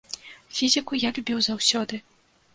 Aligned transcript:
Фізіку 0.59 0.99
я 1.03 1.13
любіў 1.19 1.45
заўсёды. 1.51 2.03